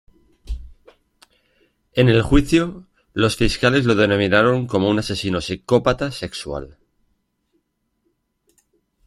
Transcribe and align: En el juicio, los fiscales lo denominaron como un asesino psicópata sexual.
En 1.93 2.09
el 2.09 2.23
juicio, 2.23 2.87
los 3.13 3.35
fiscales 3.35 3.85
lo 3.85 3.93
denominaron 3.93 4.65
como 4.65 4.89
un 4.89 4.97
asesino 4.97 5.41
psicópata 5.41 6.11
sexual. 6.11 6.79